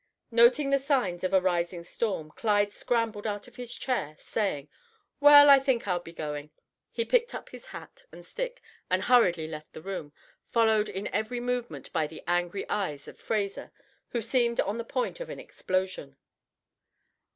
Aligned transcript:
Noting 0.31 0.71
the 0.71 0.79
signs 0.79 1.23
of 1.23 1.31
a 1.31 1.39
rising 1.39 1.83
storm, 1.83 2.31
Clyde 2.31 2.73
scrambled 2.73 3.27
out 3.27 3.47
of 3.47 3.57
his 3.57 3.75
chair, 3.75 4.17
saying: 4.19 4.67
"Well, 5.19 5.47
I 5.47 5.59
think 5.59 5.87
I'll 5.87 5.99
be 5.99 6.11
going." 6.11 6.49
He 6.89 7.05
picked 7.05 7.35
up 7.35 7.49
his 7.49 7.67
hat 7.67 8.05
and 8.11 8.25
stick, 8.25 8.63
and 8.89 9.03
hurriedly 9.03 9.47
left 9.47 9.73
the 9.73 9.81
room, 9.83 10.11
followed 10.49 10.89
in 10.89 11.05
every 11.09 11.39
movement 11.39 11.93
by 11.93 12.07
the 12.07 12.23
angry 12.25 12.67
eyes 12.67 13.07
of 13.07 13.19
Fraser, 13.19 13.71
who 14.09 14.23
seemed 14.23 14.59
on 14.59 14.79
the 14.79 14.83
point 14.83 15.19
of 15.19 15.29
an 15.29 15.39
explosion. 15.39 16.17